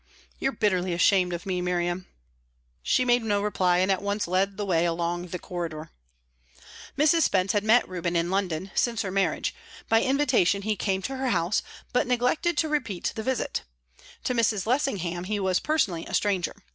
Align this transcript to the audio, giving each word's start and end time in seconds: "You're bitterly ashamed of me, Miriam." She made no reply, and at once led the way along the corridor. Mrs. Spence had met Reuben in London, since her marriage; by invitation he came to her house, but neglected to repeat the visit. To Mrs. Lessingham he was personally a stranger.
"You're 0.39 0.53
bitterly 0.53 0.93
ashamed 0.93 1.31
of 1.31 1.45
me, 1.45 1.61
Miriam." 1.61 2.07
She 2.81 3.05
made 3.05 3.21
no 3.21 3.39
reply, 3.39 3.77
and 3.77 3.91
at 3.91 4.01
once 4.01 4.27
led 4.27 4.57
the 4.57 4.65
way 4.65 4.83
along 4.83 5.27
the 5.27 5.37
corridor. 5.37 5.91
Mrs. 6.97 7.21
Spence 7.21 7.51
had 7.51 7.63
met 7.63 7.87
Reuben 7.87 8.15
in 8.15 8.31
London, 8.31 8.71
since 8.73 9.03
her 9.03 9.11
marriage; 9.11 9.53
by 9.89 10.01
invitation 10.01 10.63
he 10.63 10.75
came 10.75 11.03
to 11.03 11.17
her 11.17 11.29
house, 11.29 11.61
but 11.93 12.07
neglected 12.07 12.57
to 12.57 12.67
repeat 12.67 13.11
the 13.15 13.21
visit. 13.21 13.61
To 14.23 14.33
Mrs. 14.33 14.65
Lessingham 14.65 15.25
he 15.25 15.39
was 15.39 15.59
personally 15.59 16.07
a 16.07 16.15
stranger. 16.15 16.55